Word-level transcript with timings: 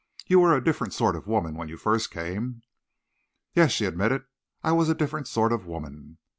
You 0.25 0.39
were 0.39 0.55
a 0.55 0.63
different 0.63 0.93
sort 0.95 1.15
of 1.15 1.27
woman 1.27 1.53
when 1.53 1.69
you 1.69 1.77
first 1.77 2.09
came." 2.09 2.63
"Yes," 3.53 3.71
she 3.71 3.85
admitted, 3.85 4.23
"I 4.63 4.71
was 4.71 4.89
a 4.89 4.95
different 4.95 5.27
sort 5.27 5.53
of 5.53 5.67
woman." 5.67 6.17